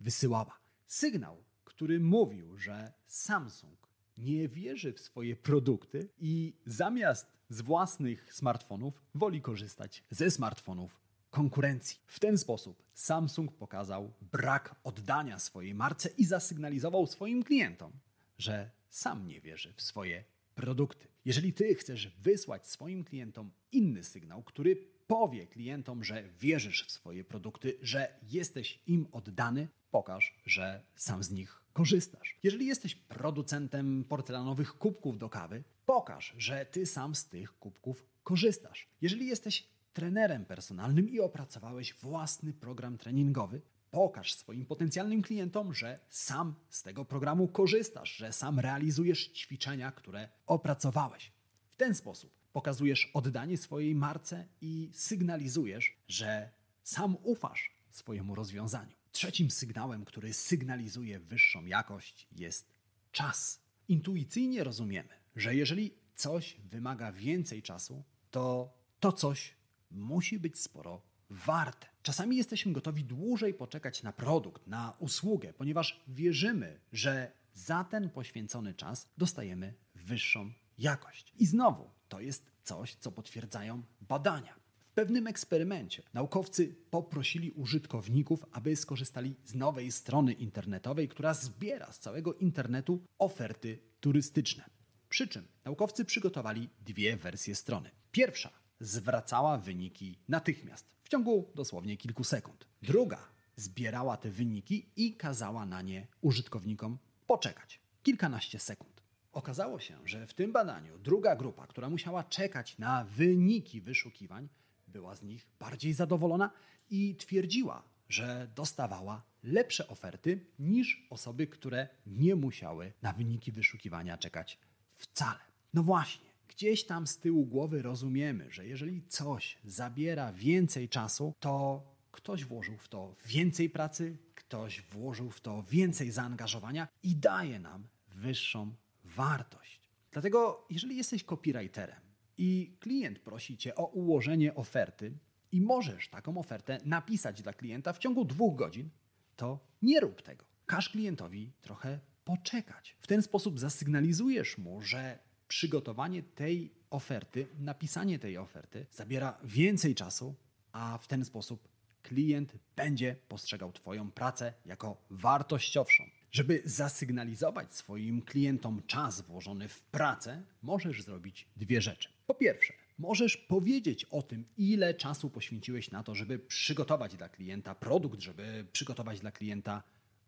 wysyłała. 0.00 0.60
Sygnał, 0.86 1.44
który 1.64 2.00
mówił, 2.00 2.58
że 2.58 2.92
Samsung 3.06 3.88
nie 4.18 4.48
wierzy 4.48 4.92
w 4.92 5.00
swoje 5.00 5.36
produkty 5.36 6.08
i 6.18 6.56
zamiast 6.66 7.26
z 7.48 7.60
własnych 7.60 8.34
smartfonów 8.34 9.02
woli 9.14 9.42
korzystać 9.42 10.04
ze 10.10 10.30
smartfonów 10.30 11.00
konkurencji. 11.30 11.98
W 12.06 12.20
ten 12.20 12.38
sposób 12.38 12.82
Samsung 12.94 13.52
pokazał 13.52 14.12
brak 14.20 14.74
oddania 14.84 15.38
swojej 15.38 15.74
marce 15.74 16.08
i 16.08 16.24
zasygnalizował 16.24 17.06
swoim 17.06 17.42
klientom, 17.42 17.92
że 18.38 18.70
sam 18.90 19.26
nie 19.26 19.40
wierzy 19.40 19.72
w 19.76 19.82
swoje 19.82 20.24
produkty. 20.54 21.08
Jeżeli 21.24 21.52
ty 21.52 21.74
chcesz 21.74 22.08
wysłać 22.08 22.68
swoim 22.68 23.04
klientom 23.04 23.50
inny 23.72 24.04
sygnał, 24.04 24.42
który 24.42 24.99
powie 25.10 25.46
klientom, 25.46 26.04
że 26.04 26.22
wierzysz 26.40 26.86
w 26.86 26.90
swoje 26.90 27.24
produkty, 27.24 27.78
że 27.82 28.14
jesteś 28.22 28.82
im 28.86 29.06
oddany, 29.12 29.68
pokaż, 29.90 30.36
że 30.46 30.82
sam 30.94 31.22
z 31.22 31.30
nich 31.30 31.64
korzystasz. 31.72 32.38
Jeżeli 32.42 32.66
jesteś 32.66 32.94
producentem 32.94 34.04
porcelanowych 34.04 34.78
kubków 34.78 35.18
do 35.18 35.28
kawy, 35.28 35.64
pokaż, 35.86 36.34
że 36.38 36.66
ty 36.66 36.86
sam 36.86 37.14
z 37.14 37.28
tych 37.28 37.58
kubków 37.58 38.06
korzystasz. 38.24 38.88
Jeżeli 39.00 39.26
jesteś 39.26 39.66
trenerem 39.92 40.44
personalnym 40.44 41.08
i 41.08 41.20
opracowałeś 41.20 41.94
własny 41.94 42.52
program 42.52 42.98
treningowy, 42.98 43.60
pokaż 43.90 44.34
swoim 44.34 44.66
potencjalnym 44.66 45.22
klientom, 45.22 45.74
że 45.74 45.98
sam 46.08 46.54
z 46.68 46.82
tego 46.82 47.04
programu 47.04 47.48
korzystasz, 47.48 48.16
że 48.16 48.32
sam 48.32 48.60
realizujesz 48.60 49.32
ćwiczenia, 49.32 49.92
które 49.92 50.28
opracowałeś. 50.46 51.32
W 51.72 51.76
ten 51.76 51.94
sposób 51.94 52.39
pokazujesz 52.52 53.10
oddanie 53.14 53.58
swojej 53.58 53.94
marce 53.94 54.46
i 54.60 54.90
sygnalizujesz, 54.92 55.96
że 56.08 56.50
sam 56.82 57.16
ufasz 57.22 57.74
swojemu 57.90 58.34
rozwiązaniu. 58.34 58.96
Trzecim 59.12 59.50
sygnałem, 59.50 60.04
który 60.04 60.32
sygnalizuje 60.32 61.20
wyższą 61.20 61.64
jakość, 61.64 62.28
jest 62.32 62.74
czas. 63.12 63.60
Intuicyjnie 63.88 64.64
rozumiemy, 64.64 65.08
że 65.36 65.54
jeżeli 65.54 65.94
coś 66.14 66.56
wymaga 66.70 67.12
więcej 67.12 67.62
czasu, 67.62 68.04
to 68.30 68.74
to 69.00 69.12
coś 69.12 69.54
musi 69.90 70.38
być 70.38 70.58
sporo 70.58 71.02
warte. 71.30 71.86
Czasami 72.02 72.36
jesteśmy 72.36 72.72
gotowi 72.72 73.04
dłużej 73.04 73.54
poczekać 73.54 74.02
na 74.02 74.12
produkt, 74.12 74.66
na 74.66 74.96
usługę, 74.98 75.52
ponieważ 75.52 76.00
wierzymy, 76.08 76.80
że 76.92 77.32
za 77.54 77.84
ten 77.84 78.10
poświęcony 78.10 78.74
czas 78.74 79.08
dostajemy 79.18 79.74
wyższą 79.94 80.52
jakość. 80.78 81.32
I 81.38 81.46
znowu, 81.46 81.90
to 82.10 82.20
jest 82.20 82.50
coś, 82.62 82.94
co 82.94 83.12
potwierdzają 83.12 83.82
badania. 84.00 84.54
W 84.78 84.92
pewnym 84.92 85.26
eksperymencie 85.26 86.02
naukowcy 86.14 86.74
poprosili 86.90 87.50
użytkowników, 87.50 88.44
aby 88.52 88.76
skorzystali 88.76 89.34
z 89.44 89.54
nowej 89.54 89.92
strony 89.92 90.32
internetowej, 90.32 91.08
która 91.08 91.34
zbiera 91.34 91.92
z 91.92 91.98
całego 91.98 92.34
internetu 92.34 93.00
oferty 93.18 93.78
turystyczne. 94.00 94.64
Przy 95.08 95.28
czym 95.28 95.48
naukowcy 95.64 96.04
przygotowali 96.04 96.68
dwie 96.80 97.16
wersje 97.16 97.54
strony. 97.54 97.90
Pierwsza 98.12 98.50
zwracała 98.80 99.58
wyniki 99.58 100.18
natychmiast, 100.28 100.86
w 101.04 101.08
ciągu 101.08 101.50
dosłownie 101.54 101.96
kilku 101.96 102.24
sekund. 102.24 102.66
Druga 102.82 103.28
zbierała 103.56 104.16
te 104.16 104.30
wyniki 104.30 104.90
i 104.96 105.16
kazała 105.16 105.66
na 105.66 105.82
nie 105.82 106.06
użytkownikom 106.20 106.98
poczekać 107.26 107.80
kilkanaście 108.02 108.58
sekund. 108.58 108.99
Okazało 109.32 109.80
się, 109.80 109.98
że 110.04 110.26
w 110.26 110.34
tym 110.34 110.52
badaniu 110.52 110.98
druga 110.98 111.36
grupa, 111.36 111.66
która 111.66 111.90
musiała 111.90 112.24
czekać 112.24 112.78
na 112.78 113.04
wyniki 113.04 113.80
wyszukiwań, 113.80 114.48
była 114.88 115.16
z 115.16 115.22
nich 115.22 115.46
bardziej 115.58 115.92
zadowolona 115.92 116.50
i 116.90 117.16
twierdziła, 117.16 117.82
że 118.08 118.50
dostawała 118.54 119.22
lepsze 119.42 119.88
oferty 119.88 120.46
niż 120.58 121.06
osoby, 121.10 121.46
które 121.46 121.88
nie 122.06 122.36
musiały 122.36 122.92
na 123.02 123.12
wyniki 123.12 123.52
wyszukiwania 123.52 124.18
czekać 124.18 124.58
wcale. 124.96 125.38
No 125.74 125.82
właśnie, 125.82 126.30
gdzieś 126.48 126.86
tam 126.86 127.06
z 127.06 127.18
tyłu 127.18 127.46
głowy 127.46 127.82
rozumiemy, 127.82 128.50
że 128.50 128.66
jeżeli 128.66 129.02
coś 129.02 129.58
zabiera 129.64 130.32
więcej 130.32 130.88
czasu, 130.88 131.34
to 131.40 131.82
ktoś 132.10 132.44
włożył 132.44 132.78
w 132.78 132.88
to 132.88 133.14
więcej 133.26 133.70
pracy, 133.70 134.18
ktoś 134.34 134.82
włożył 134.82 135.30
w 135.30 135.40
to 135.40 135.62
więcej 135.62 136.10
zaangażowania 136.10 136.88
i 137.02 137.16
daje 137.16 137.58
nam 137.58 137.86
wyższą 138.08 138.74
wartość. 139.20 139.80
Dlatego, 140.12 140.66
jeżeli 140.70 140.96
jesteś 140.96 141.24
copywriterem 141.24 142.00
i 142.38 142.76
klient 142.80 143.18
prosi 143.18 143.56
cię 143.56 143.74
o 143.74 143.86
ułożenie 143.86 144.54
oferty 144.54 145.12
i 145.52 145.60
możesz 145.60 146.08
taką 146.08 146.38
ofertę 146.38 146.78
napisać 146.84 147.42
dla 147.42 147.52
klienta 147.52 147.92
w 147.92 147.98
ciągu 147.98 148.24
dwóch 148.24 148.56
godzin, 148.56 148.90
to 149.36 149.58
nie 149.82 150.00
rób 150.00 150.22
tego. 150.22 150.44
Każ 150.66 150.88
klientowi 150.88 151.52
trochę 151.60 152.00
poczekać. 152.24 152.96
W 153.00 153.06
ten 153.06 153.22
sposób 153.22 153.58
zasygnalizujesz 153.58 154.58
mu, 154.58 154.82
że 154.82 155.18
przygotowanie 155.48 156.22
tej 156.22 156.72
oferty, 156.90 157.46
napisanie 157.58 158.18
tej 158.18 158.38
oferty 158.38 158.86
zabiera 158.92 159.38
więcej 159.44 159.94
czasu, 159.94 160.34
a 160.72 160.98
w 160.98 161.06
ten 161.06 161.24
sposób 161.24 161.68
klient 162.02 162.56
będzie 162.76 163.16
postrzegał 163.28 163.72
Twoją 163.72 164.10
pracę 164.10 164.52
jako 164.66 164.96
wartościowszą. 165.10 166.19
Żeby 166.32 166.62
zasygnalizować 166.64 167.74
swoim 167.74 168.22
klientom 168.22 168.82
czas 168.86 169.20
włożony 169.20 169.68
w 169.68 169.82
pracę, 169.82 170.42
możesz 170.62 171.02
zrobić 171.02 171.48
dwie 171.56 171.80
rzeczy. 171.80 172.08
Po 172.26 172.34
pierwsze, 172.34 172.72
możesz 172.98 173.36
powiedzieć 173.36 174.04
o 174.04 174.22
tym, 174.22 174.44
ile 174.56 174.94
czasu 174.94 175.30
poświęciłeś 175.30 175.90
na 175.90 176.02
to, 176.02 176.14
żeby 176.14 176.38
przygotować 176.38 177.16
dla 177.16 177.28
klienta 177.28 177.74
produkt, 177.74 178.20
żeby 178.20 178.66
przygotować 178.72 179.20
dla 179.20 179.30
klienta 179.30 179.82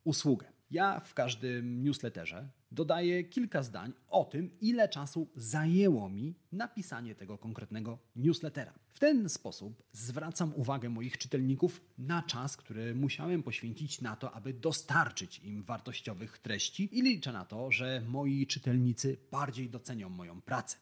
usługę. 0.05 0.47
Ja 0.71 1.01
w 1.01 1.15
każdym 1.15 1.85
newsletterze 1.85 2.49
dodaję 2.73 3.25
kilka 3.25 3.63
zdań 3.63 3.93
o 4.09 4.25
tym, 4.25 4.51
ile 4.61 4.89
czasu 4.89 5.29
zajęło 5.37 6.09
mi 6.09 6.35
napisanie 6.53 7.15
tego 7.15 7.39
konkretnego 7.39 7.99
newslettera. 8.17 8.73
W 8.93 8.99
ten 8.99 9.29
sposób 9.29 9.83
zwracam 9.93 10.53
uwagę 10.55 10.89
moich 10.89 11.19
czytelników 11.19 11.81
na 11.99 12.23
czas, 12.23 12.57
który 12.57 12.95
musiałem 12.95 13.43
poświęcić 13.43 14.01
na 14.01 14.17
to, 14.17 14.33
aby 14.33 14.55
dostarczyć 14.55 15.39
im 15.39 15.63
wartościowych 15.63 16.39
treści 16.39 16.99
i 16.99 17.03
liczę 17.03 17.33
na 17.33 17.45
to, 17.45 17.73
że 17.73 18.03
moi 18.09 18.47
czytelnicy 18.47 19.17
bardziej 19.31 19.71
docenią 19.71 20.09
moją 20.09 20.41
pracę. 20.41 20.77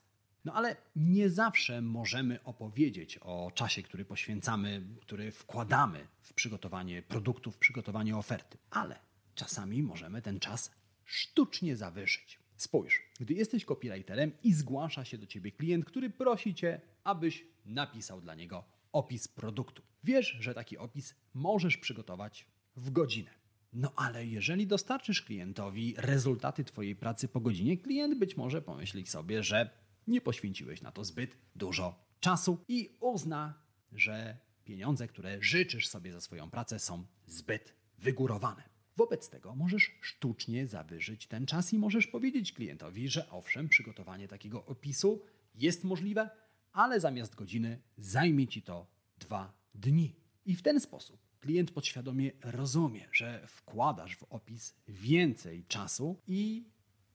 No 0.44 0.54
ale 0.54 0.76
nie 0.96 1.30
zawsze 1.30 1.82
możemy 1.82 2.42
opowiedzieć 2.42 3.18
o 3.18 3.52
czasie, 3.54 3.82
który 3.82 4.04
poświęcamy, 4.04 4.82
który 5.00 5.32
wkładamy 5.32 6.06
w 6.20 6.34
przygotowanie 6.34 7.02
produktów, 7.02 7.56
w 7.56 7.58
przygotowanie 7.58 8.16
oferty. 8.16 8.58
Ale 8.70 8.98
czasami 9.34 9.82
możemy 9.82 10.22
ten 10.22 10.40
czas 10.40 10.70
sztucznie 11.10 11.76
zawyżyć. 11.76 12.38
Spójrz, 12.56 13.02
gdy 13.20 13.34
jesteś 13.34 13.64
copywriterem 13.64 14.32
i 14.42 14.52
zgłasza 14.52 15.04
się 15.04 15.18
do 15.18 15.26
ciebie 15.26 15.52
klient, 15.52 15.84
który 15.84 16.10
prosi 16.10 16.54
cię, 16.54 16.80
abyś 17.04 17.46
napisał 17.64 18.20
dla 18.20 18.34
niego 18.34 18.64
opis 18.92 19.28
produktu. 19.28 19.82
Wiesz, 20.04 20.36
że 20.40 20.54
taki 20.54 20.78
opis 20.78 21.14
możesz 21.34 21.76
przygotować 21.76 22.46
w 22.76 22.90
godzinę. 22.90 23.30
No 23.72 23.92
ale 23.96 24.26
jeżeli 24.26 24.66
dostarczysz 24.66 25.22
klientowi 25.22 25.94
rezultaty 25.96 26.64
Twojej 26.64 26.96
pracy 26.96 27.28
po 27.28 27.40
godzinie, 27.40 27.78
klient 27.78 28.18
być 28.18 28.36
może 28.36 28.62
pomyśli 28.62 29.06
sobie, 29.06 29.42
że 29.42 29.70
nie 30.06 30.20
poświęciłeś 30.20 30.82
na 30.82 30.92
to 30.92 31.04
zbyt 31.04 31.36
dużo 31.56 32.04
czasu 32.20 32.64
i 32.68 32.96
uzna, 33.00 33.54
że 33.92 34.36
pieniądze, 34.64 35.08
które 35.08 35.42
życzysz 35.42 35.88
sobie 35.88 36.12
za 36.12 36.20
swoją 36.20 36.50
pracę, 36.50 36.78
są 36.78 37.06
zbyt 37.26 37.74
wygórowane. 37.98 38.79
Wobec 38.96 39.30
tego 39.30 39.54
możesz 39.54 39.98
sztucznie 40.00 40.66
zawyżyć 40.66 41.26
ten 41.26 41.46
czas 41.46 41.72
i 41.72 41.78
możesz 41.78 42.06
powiedzieć 42.06 42.52
klientowi, 42.52 43.08
że 43.08 43.30
owszem, 43.30 43.68
przygotowanie 43.68 44.28
takiego 44.28 44.64
opisu 44.66 45.22
jest 45.54 45.84
możliwe, 45.84 46.30
ale 46.72 47.00
zamiast 47.00 47.34
godziny 47.34 47.80
zajmie 47.98 48.48
ci 48.48 48.62
to 48.62 48.86
dwa 49.18 49.52
dni. 49.74 50.14
I 50.46 50.56
w 50.56 50.62
ten 50.62 50.80
sposób 50.80 51.20
klient 51.40 51.70
podświadomie 51.70 52.30
rozumie, 52.42 53.08
że 53.12 53.46
wkładasz 53.46 54.16
w 54.16 54.22
opis 54.22 54.74
więcej 54.88 55.64
czasu 55.64 56.20
i 56.26 56.64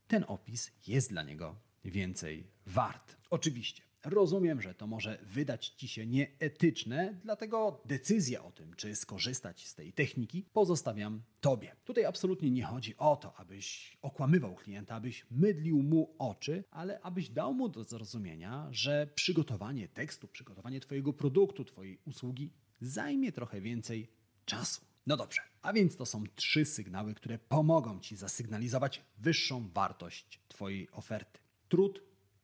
ten 0.07 0.25
opis 0.27 0.71
jest 0.87 1.09
dla 1.09 1.23
niego 1.23 1.55
więcej 1.85 2.47
wart. 2.65 3.17
Oczywiście, 3.29 3.83
rozumiem, 4.05 4.61
że 4.61 4.73
to 4.73 4.87
może 4.87 5.17
wydać 5.23 5.67
ci 5.67 5.87
się 5.87 6.05
nieetyczne, 6.05 7.19
dlatego 7.23 7.81
decyzja 7.85 8.43
o 8.43 8.51
tym, 8.51 8.73
czy 8.73 8.95
skorzystać 8.95 9.67
z 9.67 9.75
tej 9.75 9.93
techniki, 9.93 10.45
pozostawiam 10.53 11.21
tobie. 11.41 11.75
Tutaj 11.85 12.05
absolutnie 12.05 12.51
nie 12.51 12.63
chodzi 12.63 12.97
o 12.97 13.15
to, 13.15 13.35
abyś 13.37 13.97
okłamywał 14.01 14.55
klienta, 14.55 14.95
abyś 14.95 15.25
mydlił 15.31 15.83
mu 15.83 16.15
oczy, 16.19 16.63
ale 16.71 17.01
abyś 17.01 17.29
dał 17.29 17.53
mu 17.53 17.69
do 17.69 17.83
zrozumienia, 17.83 18.67
że 18.71 19.07
przygotowanie 19.15 19.87
tekstu, 19.87 20.27
przygotowanie 20.27 20.79
twojego 20.79 21.13
produktu, 21.13 21.65
twojej 21.65 21.99
usługi 22.05 22.51
zajmie 22.81 23.31
trochę 23.31 23.61
więcej 23.61 24.07
czasu. 24.45 24.81
No 25.07 25.17
dobrze, 25.17 25.41
a 25.61 25.73
więc 25.73 25.97
to 25.97 26.05
są 26.05 26.23
trzy 26.35 26.65
sygnały, 26.65 27.13
które 27.13 27.39
pomogą 27.39 27.99
Ci 27.99 28.15
zasygnalizować 28.15 29.01
wyższą 29.17 29.69
wartość 29.73 30.39
Twojej 30.47 30.91
oferty 30.91 31.45
trud, 31.69 32.03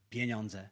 pieniądze, 0.10 0.70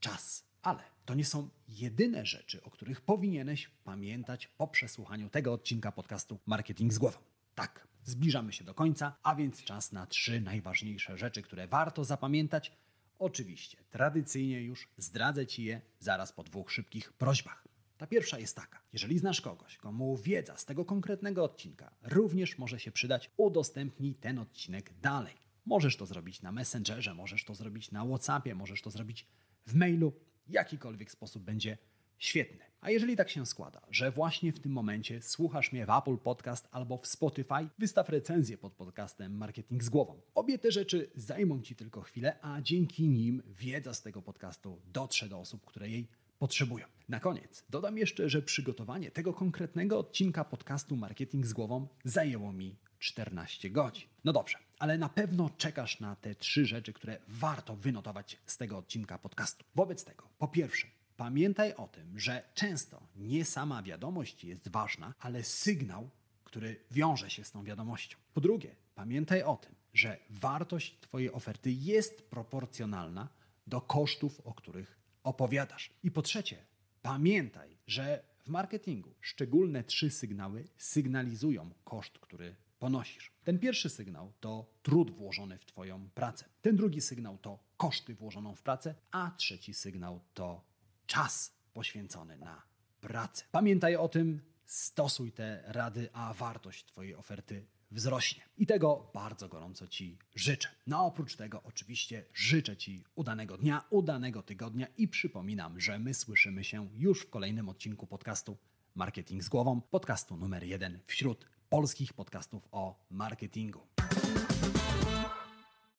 czas. 0.00 0.44
Ale 0.62 0.82
to 1.04 1.14
nie 1.14 1.24
są 1.24 1.48
jedyne 1.68 2.26
rzeczy, 2.26 2.62
o 2.62 2.70
których 2.70 3.00
powinieneś 3.00 3.70
pamiętać 3.84 4.46
po 4.46 4.68
przesłuchaniu 4.68 5.30
tego 5.30 5.52
odcinka 5.52 5.92
podcastu 5.92 6.38
Marketing 6.46 6.92
z 6.92 6.98
głową. 6.98 7.18
Tak, 7.54 7.88
zbliżamy 8.04 8.52
się 8.52 8.64
do 8.64 8.74
końca, 8.74 9.16
a 9.22 9.34
więc 9.34 9.64
czas 9.64 9.92
na 9.92 10.06
trzy 10.06 10.40
najważniejsze 10.40 11.18
rzeczy, 11.18 11.42
które 11.42 11.68
warto 11.68 12.04
zapamiętać. 12.04 12.72
Oczywiście, 13.18 13.78
tradycyjnie 13.90 14.62
już 14.62 14.88
zdradzę 14.96 15.46
Ci 15.46 15.64
je 15.64 15.80
zaraz 15.98 16.32
po 16.32 16.42
dwóch 16.42 16.72
szybkich 16.72 17.12
prośbach. 17.12 17.68
Ta 17.98 18.06
pierwsza 18.06 18.38
jest 18.38 18.56
taka: 18.56 18.80
jeżeli 18.92 19.18
znasz 19.18 19.40
kogoś, 19.40 19.76
komu 19.76 20.16
wiedza 20.16 20.56
z 20.56 20.64
tego 20.64 20.84
konkretnego 20.84 21.44
odcinka 21.44 21.90
również 22.02 22.58
może 22.58 22.80
się 22.80 22.92
przydać, 22.92 23.30
udostępnij 23.36 24.14
ten 24.14 24.38
odcinek 24.38 24.92
dalej. 25.00 25.34
Możesz 25.64 25.96
to 25.96 26.06
zrobić 26.06 26.42
na 26.42 26.52
Messengerze, 26.52 27.14
możesz 27.14 27.44
to 27.44 27.54
zrobić 27.54 27.90
na 27.90 28.04
WhatsAppie, 28.04 28.54
możesz 28.54 28.82
to 28.82 28.90
zrobić 28.90 29.26
w 29.68 29.74
mailu. 29.74 30.12
Jakikolwiek 30.48 31.10
sposób 31.10 31.42
będzie 31.42 31.78
Świetny. 32.18 32.64
A 32.80 32.90
jeżeli 32.90 33.16
tak 33.16 33.30
się 33.30 33.46
składa, 33.46 33.80
że 33.90 34.10
właśnie 34.10 34.52
w 34.52 34.60
tym 34.60 34.72
momencie 34.72 35.22
słuchasz 35.22 35.72
mnie 35.72 35.86
w 35.86 35.90
Apple 35.90 36.16
Podcast 36.16 36.68
albo 36.70 36.98
w 36.98 37.06
Spotify, 37.06 37.68
wystaw 37.78 38.08
recenzję 38.08 38.58
pod 38.58 38.72
podcastem 38.72 39.36
Marketing 39.36 39.84
z 39.84 39.88
głową. 39.88 40.20
Obie 40.34 40.58
te 40.58 40.72
rzeczy 40.72 41.10
zajmą 41.16 41.62
Ci 41.62 41.76
tylko 41.76 42.00
chwilę, 42.00 42.36
a 42.42 42.60
dzięki 42.60 43.08
nim 43.08 43.42
wiedza 43.46 43.94
z 43.94 44.02
tego 44.02 44.22
podcastu 44.22 44.80
dotrze 44.92 45.28
do 45.28 45.38
osób, 45.38 45.64
które 45.64 45.88
jej 45.88 46.08
potrzebują. 46.38 46.86
Na 47.08 47.20
koniec 47.20 47.64
dodam 47.70 47.98
jeszcze, 47.98 48.28
że 48.28 48.42
przygotowanie 48.42 49.10
tego 49.10 49.34
konkretnego 49.34 49.98
odcinka 49.98 50.44
podcastu 50.44 50.96
Marketing 50.96 51.46
z 51.46 51.52
głową 51.52 51.88
zajęło 52.04 52.52
mi 52.52 52.76
14 52.98 53.70
godzin. 53.70 54.08
No 54.24 54.32
dobrze, 54.32 54.58
ale 54.78 54.98
na 54.98 55.08
pewno 55.08 55.50
czekasz 55.56 56.00
na 56.00 56.16
te 56.16 56.34
trzy 56.34 56.66
rzeczy, 56.66 56.92
które 56.92 57.18
warto 57.28 57.76
wynotować 57.76 58.38
z 58.46 58.56
tego 58.56 58.78
odcinka 58.78 59.18
podcastu. 59.18 59.64
Wobec 59.74 60.04
tego, 60.04 60.28
po 60.38 60.48
pierwsze, 60.48 60.86
pamiętaj 61.16 61.74
o 61.74 61.88
tym, 61.88 62.18
że 62.18 62.42
często 62.54 63.02
nie 63.16 63.44
sama 63.44 63.82
wiadomość 63.82 64.44
jest 64.44 64.68
ważna, 64.68 65.14
ale 65.20 65.44
sygnał, 65.44 66.10
który 66.44 66.80
wiąże 66.90 67.30
się 67.30 67.44
z 67.44 67.50
tą 67.50 67.64
wiadomością. 67.64 68.16
Po 68.34 68.40
drugie, 68.40 68.76
pamiętaj 68.94 69.42
o 69.42 69.56
tym, 69.56 69.74
że 69.94 70.18
wartość 70.30 71.00
Twojej 71.00 71.32
oferty 71.32 71.72
jest 71.72 72.22
proporcjonalna 72.22 73.28
do 73.66 73.80
kosztów, 73.80 74.40
o 74.44 74.54
których 74.54 74.98
opowiadasz. 75.22 75.90
I 76.02 76.10
po 76.10 76.22
trzecie, 76.22 76.56
pamiętaj, 77.02 77.76
że 77.86 78.22
w 78.38 78.48
marketingu 78.48 79.14
szczególne 79.20 79.84
trzy 79.84 80.10
sygnały 80.10 80.64
sygnalizują 80.76 81.70
koszt, 81.84 82.18
który 82.18 82.56
ponosisz. 82.78 83.32
Ten 83.44 83.58
pierwszy 83.58 83.90
sygnał 83.90 84.32
to 84.40 84.70
trud 84.82 85.10
włożony 85.10 85.58
w 85.58 85.66
Twoją 85.66 86.10
pracę. 86.10 86.44
Ten 86.62 86.76
drugi 86.76 87.00
sygnał 87.00 87.38
to 87.38 87.58
koszty 87.76 88.14
włożoną 88.14 88.54
w 88.54 88.62
pracę, 88.62 88.94
a 89.10 89.30
trzeci 89.36 89.74
sygnał 89.74 90.20
to 90.34 90.64
czas 91.06 91.54
poświęcony 91.72 92.38
na 92.38 92.62
pracę. 93.00 93.44
Pamiętaj 93.52 93.96
o 93.96 94.08
tym, 94.08 94.40
stosuj 94.64 95.32
te 95.32 95.62
rady, 95.66 96.08
a 96.12 96.34
wartość 96.34 96.84
Twojej 96.84 97.14
oferty 97.14 97.66
wzrośnie. 97.90 98.42
I 98.56 98.66
tego 98.66 99.10
bardzo 99.14 99.48
gorąco 99.48 99.86
Ci 99.88 100.18
życzę. 100.34 100.68
No 100.86 101.06
oprócz 101.06 101.36
tego 101.36 101.62
oczywiście 101.62 102.24
życzę 102.34 102.76
Ci 102.76 103.04
udanego 103.14 103.58
dnia, 103.58 103.84
udanego 103.90 104.42
tygodnia 104.42 104.86
i 104.96 105.08
przypominam, 105.08 105.80
że 105.80 105.98
my 105.98 106.14
słyszymy 106.14 106.64
się 106.64 106.88
już 106.94 107.22
w 107.22 107.30
kolejnym 107.30 107.68
odcinku 107.68 108.06
podcastu 108.06 108.56
Marketing 108.94 109.44
z 109.44 109.48
głową, 109.48 109.80
podcastu 109.80 110.36
numer 110.36 110.64
jeden 110.64 111.00
wśród 111.06 111.46
polskich 111.68 112.12
podcastów 112.12 112.68
o 112.72 112.94
marketingu. 113.10 113.97